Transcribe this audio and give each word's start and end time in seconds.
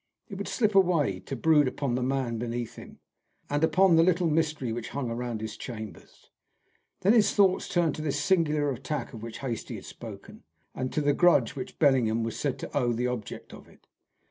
It 0.29 0.39
would 0.39 0.47
slip 0.47 0.73
away 0.73 1.19
to 1.19 1.35
brood 1.35 1.67
upon 1.67 1.93
the 1.93 2.01
man 2.01 2.39
beneath 2.39 2.75
him, 2.75 2.97
and 3.51 3.63
upon 3.63 3.97
the 3.97 4.03
little 4.03 4.31
mystery 4.31 4.73
which 4.73 4.89
hung 4.89 5.11
round 5.11 5.41
his 5.41 5.55
chambers. 5.55 6.31
Then 7.01 7.13
his 7.13 7.35
thoughts 7.35 7.69
turned 7.69 7.93
to 7.97 8.01
this 8.01 8.19
singular 8.19 8.71
attack 8.71 9.13
of 9.13 9.21
which 9.21 9.41
Hastie 9.41 9.75
had 9.75 9.85
spoken, 9.85 10.41
and 10.73 10.91
to 10.91 11.01
the 11.01 11.13
grudge 11.13 11.55
which 11.55 11.77
Bellingham 11.77 12.23
was 12.23 12.35
said 12.35 12.57
to 12.57 12.75
owe 12.75 12.93
the 12.93 13.05
object 13.05 13.53
of 13.53 13.67
it. 13.67 13.85